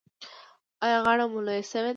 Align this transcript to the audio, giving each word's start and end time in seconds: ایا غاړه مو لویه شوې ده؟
ایا 0.85 0.97
غاړه 1.05 1.25
مو 1.31 1.39
لویه 1.45 1.63
شوې 1.69 1.79
ده؟ 1.83 1.89